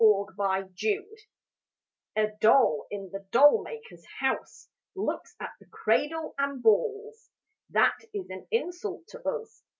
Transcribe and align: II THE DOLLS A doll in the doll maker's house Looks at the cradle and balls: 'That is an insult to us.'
II 0.03 0.25
THE 0.35 0.71
DOLLS 0.79 1.27
A 2.17 2.27
doll 2.39 2.87
in 2.89 3.11
the 3.13 3.27
doll 3.29 3.61
maker's 3.63 4.03
house 4.19 4.67
Looks 4.95 5.35
at 5.39 5.51
the 5.59 5.67
cradle 5.67 6.33
and 6.39 6.63
balls: 6.63 7.29
'That 7.69 8.05
is 8.11 8.31
an 8.31 8.47
insult 8.49 9.05
to 9.09 9.23
us.' 9.29 9.61